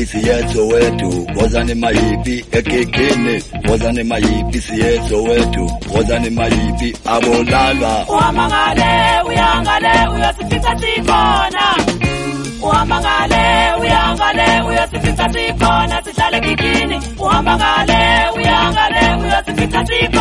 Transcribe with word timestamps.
mayiphisiyezo 0.00 0.68
wethu? 0.68 1.26
Wozani 1.36 1.74
mayipi 1.74 2.44
ekekeni 2.52 3.42
wozani 3.68 4.02
mayiphisiyezo 4.02 5.22
wethu? 5.22 5.70
Wozani 5.94 6.30
mayipi 6.30 6.96
abolalwa? 7.04 8.06
Uhamba 8.08 8.48
ngale 8.48 9.22
uyangale 9.28 10.08
uyosifica 10.14 10.72
sikhona. 10.80 11.64
Uhamba 12.62 13.00
ngale 13.00 13.42
uyangale 13.80 14.62
uyosifica 14.68 15.28
sikhona. 15.32 16.02
Sihlale 16.04 16.40
kikini 16.40 17.00
uhamba 17.18 17.56
ngale 17.56 18.30
uyangale 18.36 19.22
uyosifica 19.22 19.86
sikhona. 19.86 20.19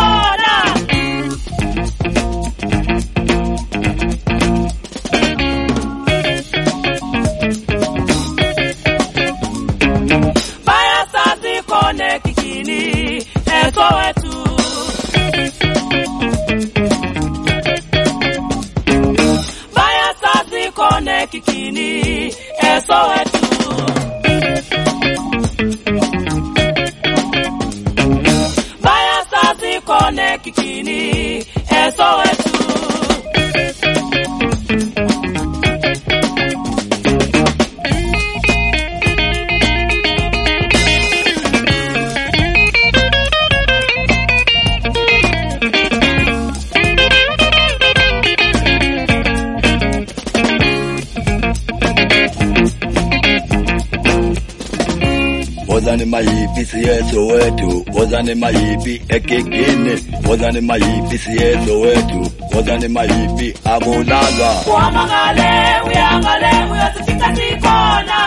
wozani 58.20 58.36
mayipi 58.36 59.02
egegeni 59.10 59.94
wozani 60.28 60.62
mayipi 60.62 61.18
siyedlo 61.18 61.80
wethu 61.80 62.32
wozani 62.56 62.88
mayipi 62.88 63.54
abulalwa. 63.66 64.52
Uhamba 64.68 65.06
ngale 65.06 65.82
uyangale 65.88 66.52
uyosifika 66.72 67.36
sikhona. 67.36 68.20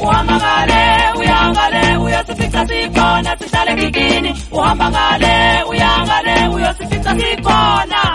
Uhamba 0.00 0.36
ngale 0.36 1.18
uyangale 1.18 1.96
uyosifika 1.96 2.66
sikhona 2.68 3.36
sihlale 3.38 3.74
kikini 3.74 4.34
uhamba 4.52 4.90
ngale 4.90 5.62
uyangale 5.70 6.48
uyosifika 6.54 7.10
sikhona. 7.10 8.11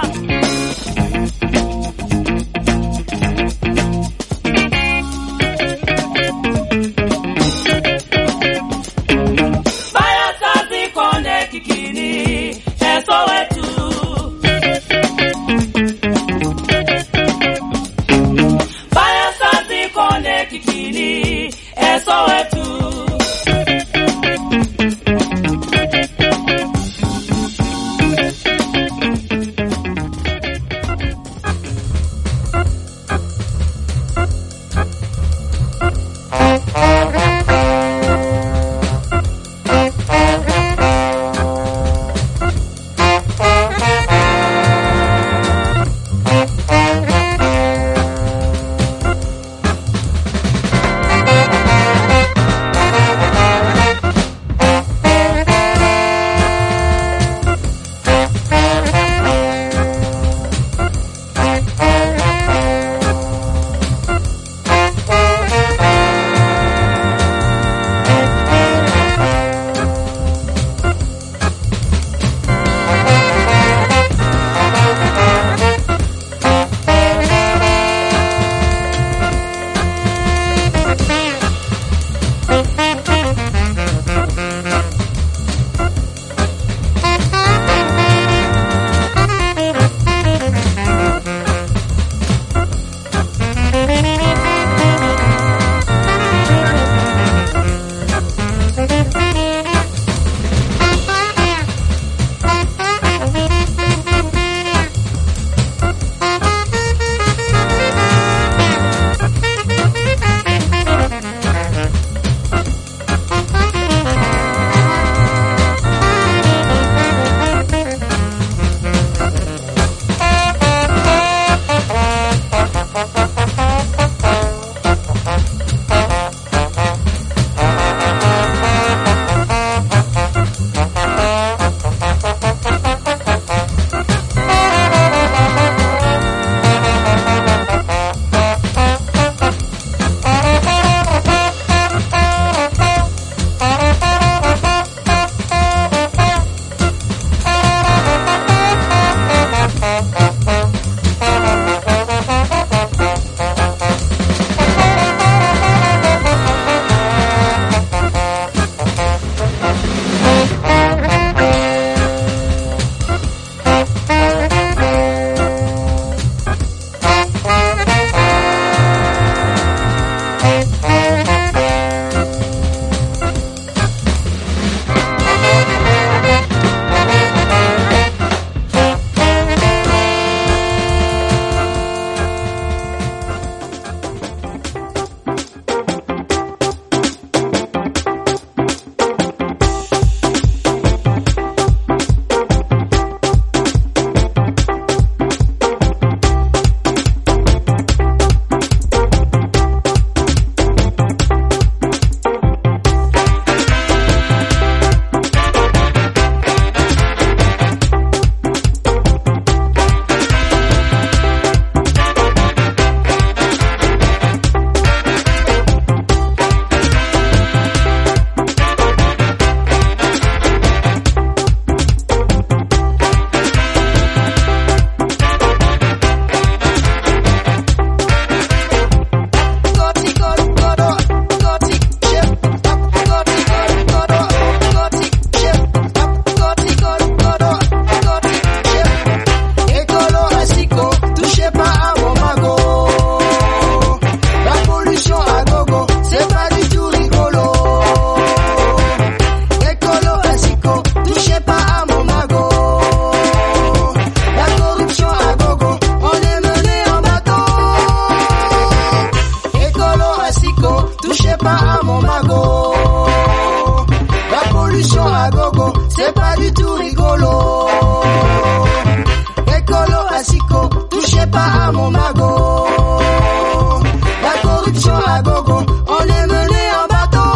La 274.24 274.34
corruption 274.42 274.98
à 275.06 275.22
gogo, 275.22 275.60
on 275.88 276.04
est 276.04 276.28
mené 276.28 276.64
en 276.82 276.88
bateau. 276.94 277.32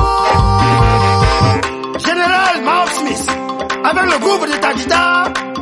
Général 1.99 2.53
Mark 2.65 2.89
Smith, 2.89 3.25
avec 3.83 4.05
le 4.11 4.17
groupe 4.19 4.47
de 4.47 4.55
Tadita, 4.59 5.05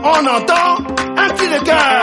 on 0.03 0.25
entend 0.38 0.69
un 1.17 1.29
cri 1.36 1.48
de 1.50 1.60
cœur. 1.65 1.98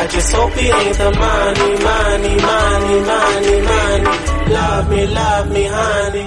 I 0.00 0.06
just 0.06 0.32
hope 0.32 0.52
it 0.56 0.70
ain't 0.80 0.96
the 0.96 1.10
money, 1.26 1.70
money, 1.90 2.34
money, 2.50 2.96
money, 3.12 3.56
money. 3.72 4.52
Love 4.54 4.84
me, 4.90 5.06
love 5.06 5.50
me, 5.50 5.64
honey. 5.66 6.26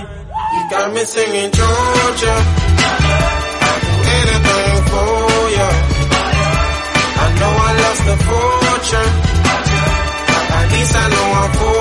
You 0.53 0.61
got 0.69 0.93
me 0.93 1.03
singing 1.05 1.51
Georgia. 1.59 2.35
I 3.67 3.73
do 3.83 3.93
anything 4.19 4.77
for 4.91 5.15
ya. 5.57 5.69
I 7.23 7.27
know 7.39 7.53
I 7.67 7.71
lost 7.81 8.03
the 8.09 8.15
fortune. 8.27 9.11
At 10.57 10.65
least 10.73 10.93
I 10.95 11.05
know 11.13 11.27
I'm 11.41 11.51
for 11.59 11.80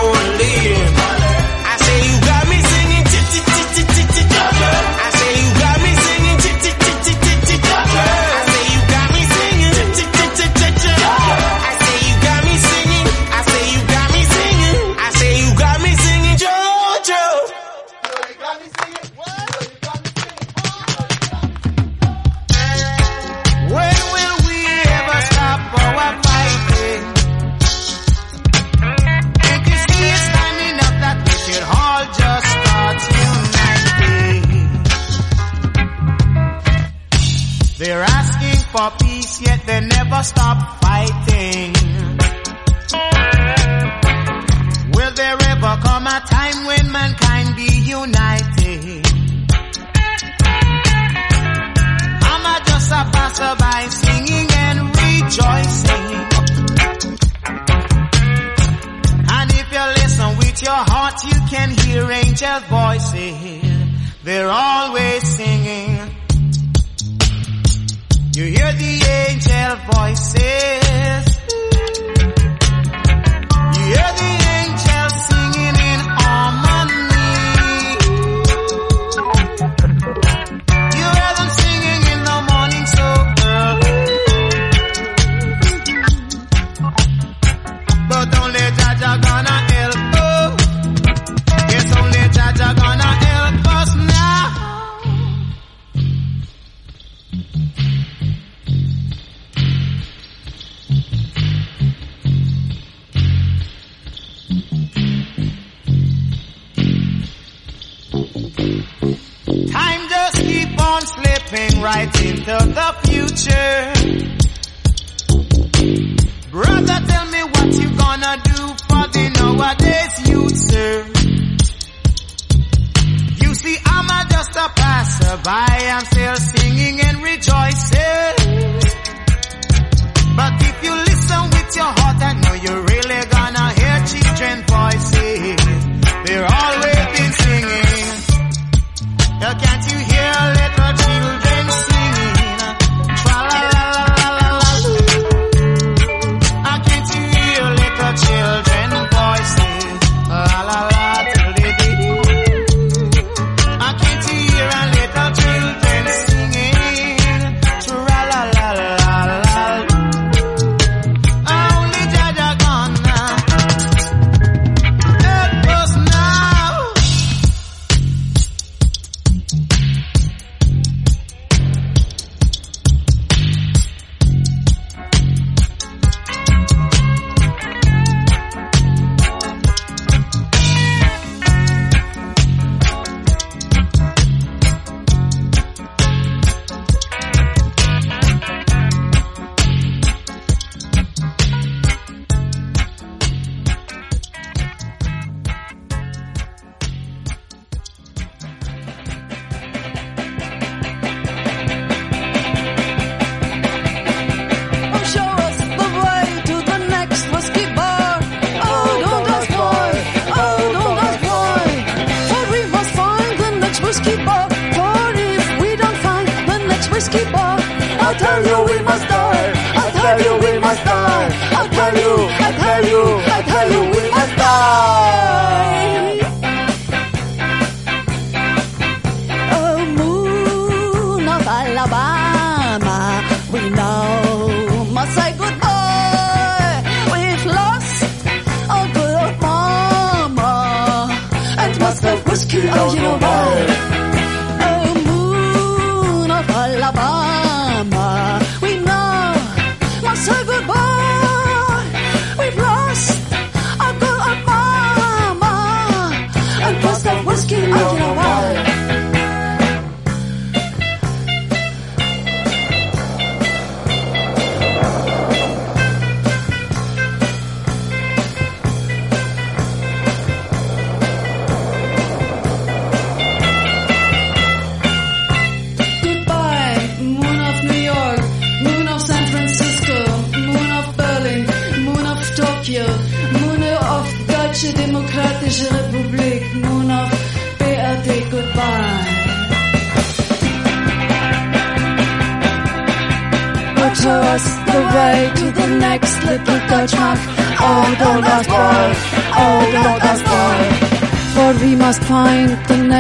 Of 112.48 112.74
the 112.74 112.94
future. 113.04 113.99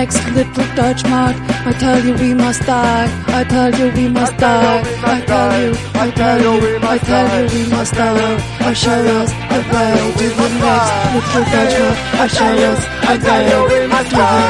next 0.00 0.24
little 0.32 0.68
Dutch 0.80 1.02
mark. 1.12 1.36
I 1.68 1.72
tell 1.82 1.98
you 2.06 2.14
we 2.24 2.32
must 2.32 2.62
die. 2.62 3.06
I 3.40 3.44
tell 3.52 3.70
you 3.78 3.86
we 3.98 4.08
must 4.08 4.34
die. 4.38 4.80
I 5.14 5.18
tell 5.30 5.52
you, 5.62 5.70
I 6.04 6.06
tell 6.20 6.38
you, 6.44 6.54
I 6.92 6.96
tell 7.08 7.28
you 7.36 7.44
we 7.54 7.62
must 7.74 7.92
die. 7.92 8.36
I 8.68 8.72
show 8.82 9.00
us 9.18 9.30
the 9.52 9.60
way 9.72 9.92
to 10.20 10.26
the 10.40 10.48
next 10.64 10.92
little 11.12 11.44
Dutch 11.52 11.74
mark. 11.82 11.98
I 12.24 12.26
show 12.38 12.54
us, 12.70 12.80
I 13.12 13.14
tell 13.26 13.42
you 13.50 13.60
we 13.70 13.80
must 13.92 14.10
die. 14.10 14.44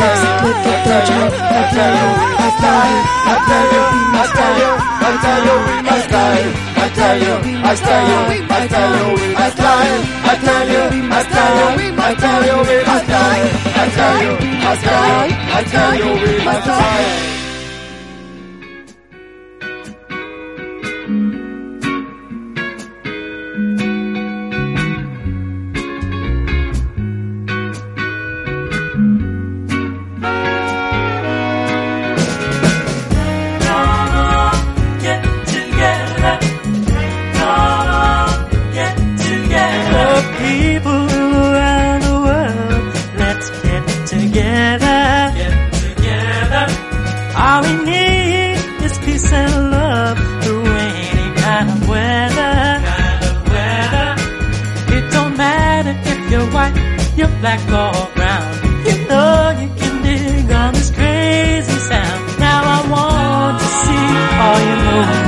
Next 0.00 0.24
little 0.44 0.76
Dutch 0.88 1.10
mark. 1.16 1.32
I 1.58 1.62
tell 1.76 1.94
you, 2.00 2.10
I 2.44 2.50
tell 2.62 2.84
you, 2.90 3.00
I 3.32 3.36
tell 3.48 3.66
you 3.72 3.82
we 3.92 4.02
must 4.16 4.34
die. 4.40 4.95
I 5.06 5.12
tell 5.22 5.42
you 5.46 5.56
we 5.66 5.76
must 5.88 6.08
die. 6.10 6.42
I 6.82 6.88
tell 6.98 7.18
you, 7.26 7.34
I 7.62 7.74
tell 7.76 8.04
you, 8.10 8.42
I 8.50 8.66
tell 8.66 8.92
you 8.98 9.06
we 9.20 9.34
must 9.38 9.56
die. 9.56 9.94
I 10.26 10.34
tell 10.46 10.66
you, 10.72 10.82
I 11.18 11.22
tell 11.34 11.52
you, 11.78 11.88
I 11.96 12.14
tell 12.22 12.42
you 12.48 12.56
we 12.68 12.76
must 12.90 13.06
die. 13.06 13.42
I 13.82 13.86
tell 13.96 14.16
you, 14.24 14.32
I 14.66 14.74
tell 14.84 15.04
you, 15.06 15.36
I 15.58 15.62
tell 15.74 15.94
you 15.94 16.10
we 16.22 16.44
must 16.44 16.66
die. 16.66 17.35
black 57.46 57.62
or 57.68 58.14
brown. 58.16 58.42
You 58.86 59.08
know 59.08 59.50
you 59.60 59.68
can 59.78 60.02
dig 60.02 60.50
on 60.50 60.74
this 60.74 60.90
crazy 60.90 61.78
sound. 61.88 62.38
Now 62.40 62.60
I 62.76 62.90
want 62.90 63.58
to 63.60 63.66
see 63.80 64.06
all 64.42 64.58
your 64.68 64.80
moves. 64.86 65.25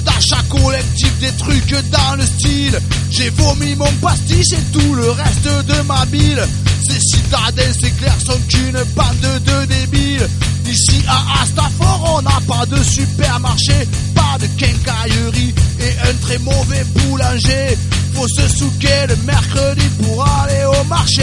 D'achat 0.00 0.42
collectifs, 0.48 1.18
des 1.20 1.32
trucs 1.32 1.74
dans 1.90 2.16
le 2.16 2.24
style, 2.24 2.78
j'ai 3.10 3.30
vomi 3.30 3.74
mon 3.74 3.90
pastis 4.00 4.52
et 4.52 4.62
tout 4.72 4.94
le 4.94 5.10
reste 5.10 5.66
de 5.66 5.82
ma 5.82 6.04
bile. 6.06 6.42
Ces 6.88 7.00
citadins, 7.00 7.72
c'est 7.80 7.96
clair, 7.96 8.16
sont 8.24 8.38
qu'une 8.48 8.82
bande 8.94 9.40
de 9.46 9.66
débiles. 9.66 10.28
Ici 10.66 11.02
à 11.06 11.42
Astafort, 11.42 12.16
on 12.16 12.22
n'a 12.22 12.40
pas 12.46 12.66
de 12.66 12.82
supermarché, 12.82 13.86
pas 14.14 14.38
de 14.40 14.46
quincaillerie 14.58 15.54
et 15.80 16.08
un 16.08 16.14
très 16.22 16.38
mauvais 16.38 16.84
boulanger. 16.94 17.78
Faut 18.14 18.28
se 18.28 18.48
souquer 18.48 19.06
le 19.08 19.16
mercredi 19.26 19.88
pour 20.02 20.24
aller 20.24 20.64
au 20.64 20.84
marché. 20.84 21.22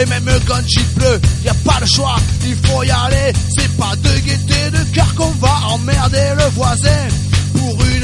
Et 0.00 0.06
même 0.06 0.30
quand 0.46 0.62
il 0.68 0.84
pleut, 0.84 1.20
y 1.44 1.48
a 1.48 1.54
pas 1.64 1.78
le 1.80 1.86
choix, 1.86 2.16
il 2.46 2.56
faut 2.66 2.82
y 2.82 2.90
aller. 2.90 3.32
C'est 3.56 3.76
pas 3.76 3.94
de 3.96 4.18
gaieté 4.20 4.70
de 4.70 4.84
cœur 4.94 5.14
qu'on 5.14 5.32
va 5.40 5.60
emmerder 5.68 6.34
le 6.36 6.48
voisin. 6.54 7.08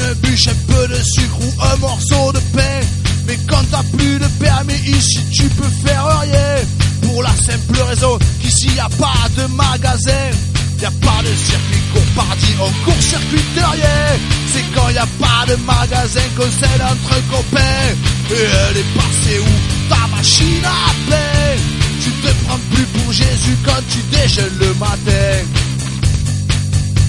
Une 0.07 0.13
bûche, 0.13 0.47
un 0.47 0.73
peu 0.73 0.87
de 0.87 1.03
sucre 1.03 1.37
ou 1.41 1.61
un 1.61 1.75
morceau 1.77 2.31
de 2.31 2.39
pain. 2.55 2.79
Mais 3.25 3.37
quand 3.47 3.63
t'as 3.69 3.83
plus 3.97 4.19
de 4.19 4.27
permis 4.39 4.79
ici, 4.85 5.19
tu 5.33 5.43
peux 5.49 5.69
faire 5.85 6.05
rien. 6.21 6.55
Pour 7.01 7.23
la 7.23 7.35
simple 7.35 7.81
raison 7.81 8.17
qu'ici 8.41 8.69
y 8.75 8.79
a 8.79 8.87
pas 8.89 9.27
de 9.35 9.47
magasin. 9.53 10.31
Y 10.79 10.85
a 10.85 10.91
pas 10.91 11.21
de 11.23 11.35
circuit 11.35 11.83
comparti, 11.93 12.53
on 12.61 12.85
court-circuit 12.85 13.43
de 13.55 13.61
rien. 13.61 14.19
C'est 14.53 14.63
quand 14.73 14.89
y 14.89 14.97
a 14.97 15.07
pas 15.19 15.45
de 15.47 15.55
magasin 15.63 16.21
qu'on 16.37 16.51
s'aide 16.51 16.81
entre 16.81 17.29
copains. 17.29 17.89
Et 18.31 18.33
elle 18.33 18.77
est 18.77 18.93
passée 18.95 19.39
où 19.41 19.89
ta 19.89 20.07
machine 20.15 20.63
à 20.63 21.09
pain 21.09 21.61
Tu 22.01 22.11
te 22.11 22.45
prends 22.45 22.59
plus 22.71 22.85
pour 22.85 23.11
Jésus 23.11 23.57
quand 23.65 23.81
tu 23.89 23.99
déjeunes 24.15 24.57
le 24.59 24.73
matin. 24.75 25.43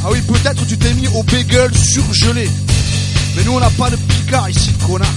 Ah 0.05 0.09
oui, 0.11 0.21
peut-être 0.23 0.67
tu 0.67 0.77
t'es 0.77 0.95
mis 0.95 1.09
au 1.09 1.23
bagel 1.23 1.71
surgelé. 1.77 2.49
Mais 3.39 3.45
nous 3.45 3.53
on 3.53 3.61
n'a 3.61 3.71
pas 3.71 3.89
de 3.89 3.95
picard 3.95 4.51
ici, 4.51 4.73
connard. 4.85 5.09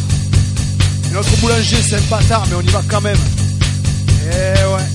Et 1.09 1.13
notre 1.13 1.35
boulanger 1.37 1.81
c'est 1.81 1.95
un 1.95 2.01
bâtard, 2.01 2.45
mais 2.49 2.55
on 2.55 2.61
y 2.61 2.67
va 2.67 2.83
quand 2.87 3.01
même. 3.01 3.17
Eh 4.27 4.63
ouais. 4.63 4.87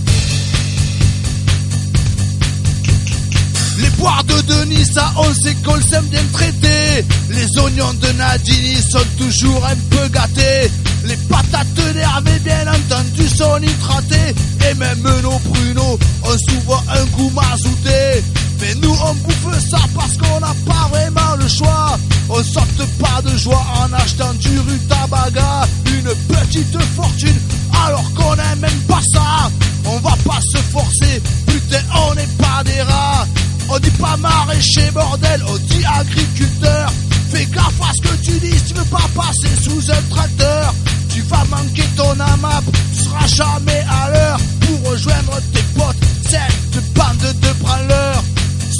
Les 3.78 3.90
poires 3.90 4.22
de 4.22 4.40
Denis, 4.42 4.86
ça 4.94 5.12
on 5.16 5.34
sait 5.34 5.56
qu'on 5.64 5.80
s'aime 5.80 6.04
bien 6.04 6.22
traiter. 6.32 7.04
Les 7.30 7.58
oignons 7.58 7.94
de 7.94 8.12
Nadini 8.12 8.76
sont 8.80 9.04
toujours 9.18 9.66
un 9.66 9.76
peu 9.90 10.06
gâtés. 10.08 10.70
Les 11.06 11.16
patates 11.28 11.74
d'herbe, 11.74 12.30
bien 12.44 12.64
entendu, 12.68 13.28
sont 13.28 13.58
nitratées. 13.58 14.34
Et 14.70 14.74
même 14.74 15.02
nos 15.02 15.38
pruneaux 15.40 15.98
ont 16.22 16.38
souvent 16.48 16.82
un 16.90 17.04
goût 17.06 17.30
mazouté. 17.30 18.22
Mais 18.60 18.74
nous 18.76 18.96
on 19.04 19.14
bouffe 19.14 19.58
ça 19.70 19.78
parce 19.94 20.16
qu'on 20.16 20.40
n'a 20.40 20.54
pas 20.66 20.88
vraiment 20.90 21.36
le 21.38 21.48
choix. 21.48 21.98
On 22.28 22.42
saute 22.42 22.86
pas 22.98 23.22
de 23.22 23.36
joie 23.36 23.64
en 23.80 23.92
achetant 23.92 24.34
du 24.34 24.58
rutabaga, 24.58 25.66
une 25.86 26.14
petite 26.34 26.82
fortune, 26.96 27.40
alors 27.86 28.12
qu'on 28.14 28.34
n'aime 28.34 28.60
même 28.60 28.80
pas 28.88 29.00
ça. 29.12 29.50
On 29.84 29.98
va 29.98 30.16
pas 30.24 30.40
se 30.40 30.58
forcer, 30.58 31.22
putain, 31.46 31.82
on 32.08 32.14
n'est 32.14 32.26
pas 32.38 32.64
des 32.64 32.82
rats. 32.82 33.26
On 33.68 33.78
dit 33.78 33.90
pas 33.90 34.16
maraîcher, 34.16 34.90
bordel, 34.92 35.44
on 35.48 35.56
dit 35.58 35.84
agriculteur. 35.84 36.92
Fais 37.30 37.46
gaffe 37.46 37.80
à 37.80 37.92
ce 37.94 38.08
que 38.08 38.16
tu 38.24 38.32
dis, 38.38 38.62
tu 38.66 38.74
veux 38.74 38.84
pas 38.84 39.08
passer 39.14 39.50
sous 39.62 39.90
un 39.90 40.02
tracteur. 40.14 40.74
Tu 41.12 41.20
vas 41.22 41.44
manquer 41.50 41.84
ton 41.96 42.18
AMAP, 42.18 42.64
tu 42.94 43.04
seras 43.04 43.26
jamais 43.26 43.84
à 43.88 44.10
l'heure 44.10 44.40
pour 44.60 44.90
rejoindre 44.90 45.40
tes 45.52 45.62
potes, 45.78 45.96
cette 46.28 46.94
bande 46.94 47.34
de 47.40 47.52
branleurs. 47.62 48.24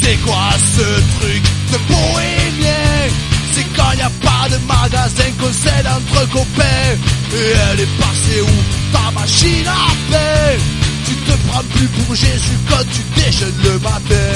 C'est 0.07 0.19
quoi 0.19 0.51
ce 0.55 1.19
truc 1.19 1.43
de 1.73 1.79
bohémien? 1.89 3.11
C'est 3.53 3.67
quand 3.75 3.93
y 3.99 4.03
a 4.03 4.11
pas 4.23 4.49
de 4.49 4.57
magasin 4.65 5.25
qu'on 5.41 5.53
s'aide 5.53 5.85
entre 5.85 6.31
copains. 6.31 6.93
Et 7.35 7.55
elle 7.73 7.81
est 7.81 7.99
passée 7.99 8.41
où? 8.41 8.93
Ta 8.93 9.11
machine 9.11 9.67
à 9.67 10.13
pain 10.13 10.63
Tu 11.07 11.13
te 11.13 11.33
prends 11.49 11.65
plus 11.75 11.89
pour 11.89 12.15
Jésus 12.15 12.57
quand 12.71 12.85
tu 12.93 13.21
déjeunes 13.21 13.53
le 13.65 13.79
matin. 13.81 14.33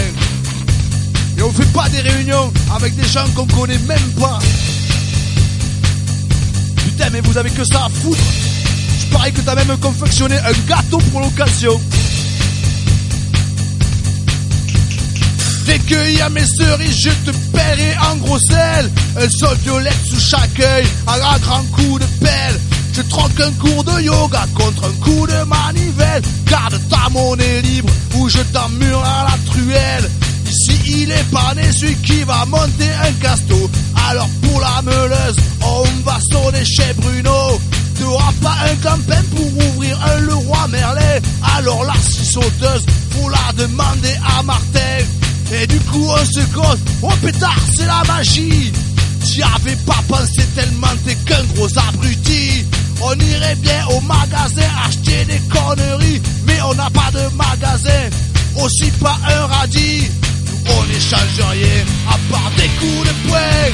Et 1.38 1.42
on 1.42 1.52
fait 1.52 1.72
pas 1.72 1.88
des 1.88 2.00
réunions 2.00 2.52
avec 2.74 2.96
des 2.96 3.06
gens 3.06 3.28
qu'on 3.36 3.46
connaît 3.46 3.78
même 3.86 4.10
pas. 4.20 4.40
Putain, 6.78 7.10
mais 7.12 7.20
vous 7.20 7.38
avez 7.38 7.50
que 7.50 7.62
ça 7.62 7.84
à 7.84 7.88
foutre. 7.88 8.18
Je 9.02 9.06
parie 9.16 9.32
que 9.32 9.40
t'as 9.42 9.54
même 9.54 9.76
confectionné 9.78 10.34
un 10.36 10.68
gâteau 10.68 10.98
pour 11.12 11.20
l'occasion. 11.20 11.80
Qu'il 15.78 16.16
y 16.16 16.20
a 16.20 16.28
mes 16.28 16.46
cerises, 16.46 17.00
je 17.00 17.10
te 17.10 17.36
paierai 17.52 17.96
en 18.12 18.16
gros 18.16 18.38
sel. 18.38 18.90
Un 19.16 19.28
sol 19.28 19.56
violette 19.62 20.04
sous 20.08 20.20
chaque 20.20 20.60
œil, 20.60 20.86
à 21.06 21.38
grand 21.38 21.64
coup 21.72 21.98
de 21.98 22.04
pelle. 22.20 22.60
Je 22.92 23.02
troque 23.02 23.40
un 23.40 23.50
cours 23.52 23.84
de 23.84 24.00
yoga 24.02 24.46
contre 24.54 24.84
un 24.84 25.04
coup 25.04 25.26
de 25.26 25.42
manivelle. 25.44 26.22
Garde 26.46 26.80
ta 26.88 27.08
monnaie 27.10 27.60
libre 27.62 27.88
ou 28.16 28.28
je 28.28 28.38
t'emmure 28.52 29.02
à 29.04 29.30
la 29.30 29.52
truelle. 29.52 30.10
Ici 30.46 30.78
il 30.86 31.10
est 31.10 31.30
pas 31.30 31.54
né 31.54 31.70
celui 31.72 31.94
qui 31.96 32.22
va 32.22 32.44
monter 32.46 32.90
un 33.08 33.12
casto. 33.20 33.70
Alors 34.08 34.28
pour 34.42 34.60
la 34.60 34.82
meuleuse, 34.82 35.36
on 35.62 35.84
va 36.04 36.18
sonner 36.32 36.64
chez 36.64 36.92
Bruno. 36.98 37.60
T'auras 37.98 38.32
pas 38.42 38.56
un 38.70 38.76
campin 38.76 39.22
pour 39.34 39.66
ouvrir 39.66 39.98
un 40.04 40.20
Leroy 40.20 40.68
Merlin. 40.68 41.20
Alors 41.56 41.84
la 41.84 41.94
scie 41.94 42.26
sauteuse, 42.26 42.86
faut 43.10 43.28
la 43.28 43.52
demander 43.56 44.14
à 44.38 44.42
Martin. 44.42 45.19
Et 45.52 45.66
du 45.66 45.78
coup 45.80 46.06
on 46.08 46.24
se 46.24 46.40
cause, 46.54 46.78
oh 47.02 47.12
pétard 47.22 47.58
c'est 47.74 47.86
la 47.86 48.02
magie. 48.06 48.72
T'y 49.22 49.42
avais 49.42 49.76
pas 49.86 50.02
pensé 50.08 50.42
tellement 50.54 50.86
t'es 51.04 51.14
qu'un 51.14 51.42
gros 51.54 51.68
abruti. 51.88 52.64
On 53.02 53.14
irait 53.14 53.56
bien 53.56 53.86
au 53.88 54.00
magasin 54.02 54.68
acheter 54.86 55.24
des 55.24 55.40
conneries 55.48 56.20
Mais 56.46 56.60
on 56.62 56.74
n'a 56.74 56.90
pas 56.90 57.10
de 57.12 57.34
magasin, 57.34 58.10
aussi 58.62 58.90
pas 59.02 59.18
un 59.26 59.46
radis. 59.46 60.10
On 60.66 60.84
n'échange 60.84 61.40
rien 61.50 61.84
à 62.08 62.18
part 62.30 62.50
des 62.56 62.68
coups 62.78 63.08
de 63.08 63.28
poing. 63.28 63.66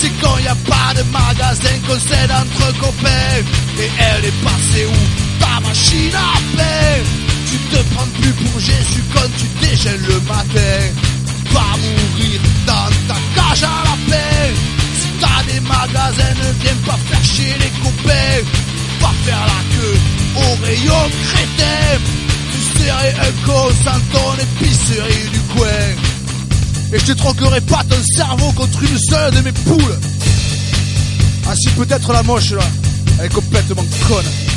C'est 0.00 0.10
quand 0.20 0.38
y 0.38 0.48
a 0.48 0.56
pas 0.66 0.94
de 0.96 1.02
magasin 1.12 1.76
qu'on 1.86 1.98
s'aide 1.98 2.32
entre 2.32 2.78
copains. 2.78 3.42
Et 3.78 3.90
elle 3.98 4.24
est 4.24 4.42
passée 4.42 4.86
où? 4.86 5.40
Ta 5.40 5.60
machine 5.60 6.14
à 6.14 6.56
pain 6.56 7.02
Tu 7.50 7.56
te 7.58 7.82
prends 7.94 8.08
plus 8.20 8.32
pour 8.32 8.60
Jésus 8.60 9.04
quand 9.14 9.28
tu 9.38 9.66
déjeunes 9.66 10.06
le 10.08 10.20
matin 10.20 11.09
Va 11.52 11.66
mourir 11.82 12.40
dans 12.66 12.90
ta 13.08 13.18
cage 13.34 13.64
à 13.64 13.84
la 13.84 13.96
paix. 14.10 14.54
Si 15.00 15.08
t'as 15.20 15.52
des 15.52 15.60
magasins, 15.60 16.34
ne 16.42 16.62
viens 16.62 16.76
pas 16.86 16.98
faire 17.08 17.24
chier 17.24 17.54
les 17.58 17.72
copains. 17.82 18.42
Va 19.00 19.10
faire 19.24 19.46
la 19.46 19.60
queue 19.72 19.98
au 20.36 20.64
rayon 20.64 21.10
crétin. 21.28 22.00
Tu 22.52 22.78
serais 22.78 23.14
un 23.14 23.46
con 23.46 23.68
sans 23.84 24.00
ton 24.12 24.34
épicerie 24.34 25.28
du 25.32 25.40
coin. 25.54 26.10
Et 26.92 26.98
je 26.98 27.04
te 27.06 27.12
troquerai 27.12 27.60
pas 27.60 27.84
ton 27.88 28.02
cerveau 28.16 28.52
contre 28.52 28.82
une 28.82 28.98
seule 28.98 29.34
de 29.34 29.40
mes 29.42 29.52
poules. 29.52 29.98
Ah 31.48 31.54
si 31.56 31.68
peut-être 31.70 32.12
la 32.12 32.22
moche 32.22 32.52
là, 32.52 32.64
elle 33.18 33.26
est 33.26 33.34
complètement 33.34 33.84
conne. 34.08 34.49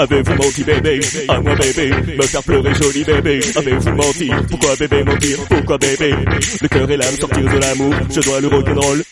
Avez-vous 0.00 0.34
menti 0.34 0.64
bébé? 0.64 1.00
À 1.28 1.40
moi 1.40 1.54
bébé 1.54 1.90
Me 2.16 2.22
faire 2.22 2.42
pleurer 2.42 2.74
joli 2.74 3.04
bébé. 3.04 3.40
Avez-vous 3.56 3.90
menti? 3.90 4.30
Pourquoi 4.48 4.76
bébé 4.76 5.04
mentir? 5.04 5.38
Pourquoi 5.48 5.78
bébé? 5.78 6.14
Le 6.62 6.68
cœur 6.68 6.90
et 6.90 6.96
l'âme 6.96 7.16
sortir 7.16 7.42
de 7.42 7.58
l'amour. 7.58 7.94
Je 8.10 8.20
dois 8.20 8.40
le 8.40 8.48
rock'n'roll 8.48 9.02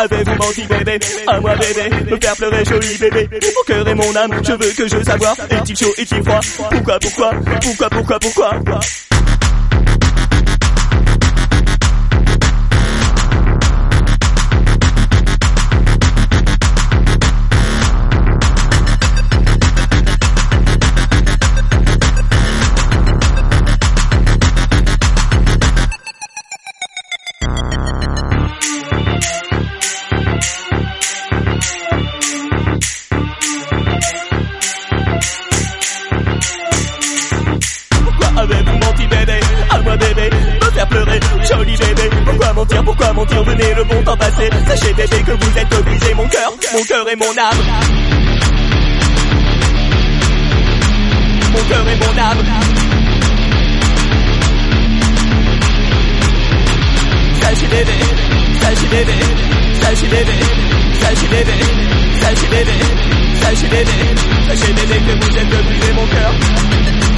avez-vous 0.00 0.34
menti 0.36 0.62
bébé. 0.66 0.98
À 1.26 1.40
moi 1.40 1.54
bébé 1.56 2.10
Me 2.10 2.18
faire 2.18 2.36
pleurer 2.36 2.64
joli 2.64 2.98
bébé. 2.98 3.28
Mon 3.32 3.62
cœur 3.66 3.88
et 3.88 3.94
mon 3.94 4.16
âme 4.16 4.32
Je 4.44 4.52
veux 4.52 4.72
que 4.72 4.88
je 4.88 5.04
savoir. 5.04 5.36
Est-il 5.50 5.76
chaud 5.76 5.92
Est-il 5.98 6.22
froid. 6.22 6.40
Pourquoi 6.70 6.98
Pourquoi 6.98 7.30
Pourquoi 7.60 7.90
Pourquoi 7.90 8.18
Pourquoi 8.18 8.50
Pourquoi? 8.50 8.80
Mon 46.72 46.84
cœur 46.84 47.10
et 47.10 47.16
mon 47.16 47.36
âme. 47.36 47.58
Mon 51.52 51.64
cœur 51.68 51.88
et 51.88 51.96
mon 51.96 52.18
âme. 52.18 52.44
Sachez 57.40 57.66
bébé 57.66 57.92
Sachez 58.60 58.88
bébé 58.88 59.12
Sachez 59.80 60.06
bébé 60.06 60.32
Sachez 61.00 61.28
bébé 61.28 61.52
Sachez 62.20 62.48
bébé 62.48 62.72
Sachez 63.40 63.68
bébé 63.68 63.92
Sachez 64.48 64.72
bébé 64.72 64.94
que 64.94 65.24
vous 65.24 65.36
êtes 65.36 65.54
obligé 65.54 65.92
Mon 65.92 66.06
cœur 66.06 67.09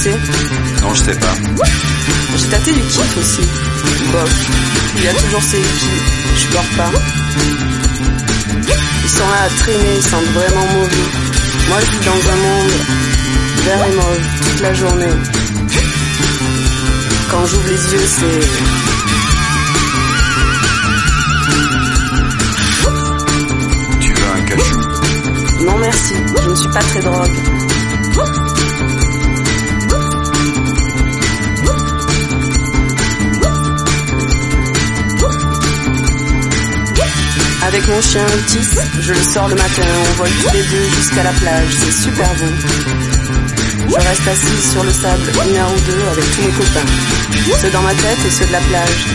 Non, 0.00 0.94
je 0.94 1.02
sais 1.02 1.18
pas. 1.18 1.34
J'ai 2.36 2.46
tâté 2.46 2.72
du 2.72 2.80
kiff 2.82 3.16
aussi. 3.18 3.42
Bof, 4.12 4.50
il 4.96 5.04
y 5.04 5.08
a 5.08 5.12
toujours 5.12 5.42
ces 5.42 5.58
je 5.58 6.46
porte 6.52 6.76
pas. 6.76 6.90
Ils 9.02 9.10
sont 9.10 9.28
là 9.28 9.42
à 9.44 9.48
traîner, 9.48 9.96
ils 9.96 10.02
sentent 10.02 10.32
vraiment 10.34 10.66
mauvais. 10.72 11.08
Moi 11.68 11.78
je 11.80 11.90
vis 11.90 12.04
dans 12.04 12.30
un 12.30 12.36
monde 12.36 12.70
vert 13.64 13.86
et 13.88 13.94
mauve 13.96 14.26
toute 14.46 14.60
la 14.60 14.74
journée. 14.74 15.16
Quand 17.30 17.46
j'ouvre 17.46 17.66
les 17.66 17.92
yeux, 17.92 18.06
c'est... 18.06 18.40
Tu 24.00 24.12
veux 24.14 24.30
un 24.36 24.42
cachou 24.42 24.78
Non 25.66 25.78
merci, 25.78 26.14
je 26.44 26.48
ne 26.50 26.54
suis 26.54 26.68
pas 26.68 26.80
très 26.80 27.00
drogue. 27.00 27.57
Mon 37.88 38.00
chien 38.02 38.24
Otis, 38.24 38.68
je 39.00 39.12
le 39.12 39.22
sors 39.22 39.48
le 39.48 39.54
matin, 39.54 39.82
on 40.00 40.12
vole 40.18 40.30
tous 40.42 40.52
les 40.52 40.62
deux 40.62 40.88
jusqu'à 40.96 41.22
la 41.22 41.32
plage, 41.32 41.68
c'est 41.80 42.02
super 42.04 42.28
beau. 42.34 42.52
Je 43.88 43.94
reste 43.94 44.28
assise 44.28 44.72
sur 44.72 44.84
le 44.84 44.92
sable 44.92 45.32
une 45.48 45.56
heure 45.56 45.72
ou 45.72 45.80
deux 45.80 46.04
avec 46.12 46.24
tous 46.34 46.42
mes 46.42 46.52
copains, 46.52 46.90
ceux 47.60 47.70
dans 47.70 47.82
ma 47.82 47.94
tête 47.94 48.18
et 48.26 48.30
ceux 48.30 48.46
de 48.46 48.52
la 48.52 48.60
plage. 48.60 49.06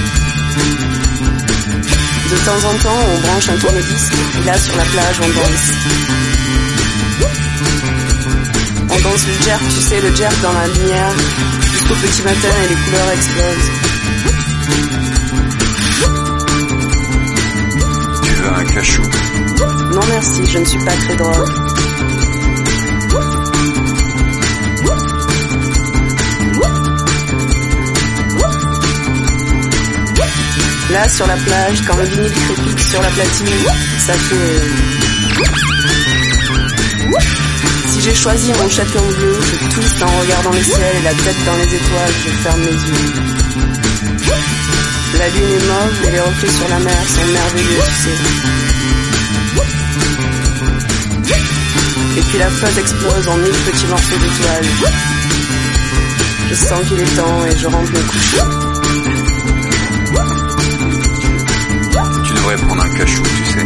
De 2.31 2.37
temps 2.45 2.61
en 2.69 2.75
temps, 2.81 3.01
on 3.13 3.19
branche 3.27 3.49
un 3.49 3.57
tourne-disque 3.57 4.13
et 4.41 4.45
là 4.45 4.57
sur 4.57 4.75
la 4.75 4.85
plage, 4.85 5.17
on 5.21 5.29
danse. 5.39 5.67
On 8.89 8.99
danse 9.01 9.27
le 9.27 9.45
jerk, 9.45 9.61
tu 9.69 9.81
sais, 9.87 10.01
le 10.01 10.15
jerk 10.15 10.41
dans 10.41 10.53
la 10.53 10.67
lumière, 10.67 11.13
jusqu'au 11.71 11.95
petit 11.95 12.21
matin 12.23 12.53
et 12.63 12.69
les 12.69 12.75
couleurs 12.75 13.11
explosent. 13.11 15.02
Un 18.45 18.63
Non 19.93 20.01
drogue. 21.15 21.49
Là, 30.91 31.09
sur 31.09 31.25
la 31.25 31.35
plage, 31.35 31.81
quand 31.87 31.97
le 31.97 32.03
vinyle 32.03 32.31
crépite 32.31 32.79
sur 32.79 33.01
la 33.01 33.09
platine, 33.09 33.47
ça 33.99 34.13
fait... 34.13 34.61
Si 37.89 38.01
j'ai 38.01 38.13
choisi 38.13 38.51
mon 38.61 38.69
château 38.69 38.99
bleu, 38.99 39.39
je 39.41 39.73
twiste 39.73 40.03
en 40.03 40.19
regardant 40.21 40.51
le 40.51 40.63
ciel 40.63 40.95
et 40.99 41.03
la 41.03 41.13
tête 41.13 41.45
dans 41.45 41.55
les 41.55 41.75
étoiles, 41.75 42.13
je 42.25 42.29
ferme 42.43 42.61
les 42.61 42.71
yeux. 42.71 43.52
La 45.19 45.29
lune 45.29 45.43
est 45.43 45.65
mauve 45.67 46.07
et 46.07 46.11
les 46.11 46.19
reflets 46.19 46.49
sur 46.49 46.67
la 46.69 46.79
mer 46.79 47.03
sont 47.07 47.27
merveilleux, 47.31 47.83
tu 47.85 47.93
sais. 48.03 48.17
Et 52.17 52.21
puis 52.21 52.37
la 52.39 52.49
flotte 52.49 52.77
explose 52.77 53.27
en 53.27 53.37
mille 53.37 53.51
petits 53.51 53.87
morceaux 53.87 54.17
d'étoiles. 54.17 54.65
Je 56.49 56.55
sens 56.55 56.87
qu'il 56.87 56.99
est 56.99 57.15
temps 57.15 57.45
et 57.45 57.57
je 57.57 57.67
rentre 57.67 57.91
me 57.91 58.01
coucher. 58.01 58.43
Tu 62.25 62.33
devrais 62.33 62.57
prendre 62.57 62.83
un 62.83 62.89
cachou, 62.89 63.23
tu 63.23 63.51
sais. 63.51 63.65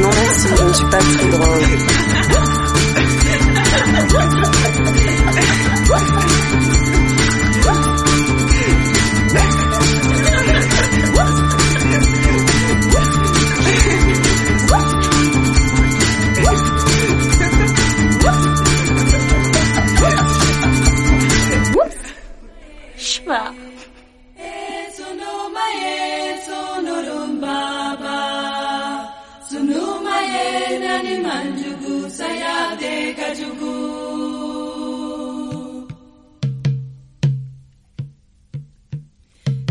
Non 0.00 0.10
merci, 0.10 0.48
je 0.56 0.62
ne 0.64 0.72
suis 0.72 0.86
pas 0.86 0.98
très 0.98 1.28
drôle. 1.28 1.62